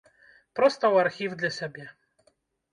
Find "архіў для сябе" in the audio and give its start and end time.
1.07-1.89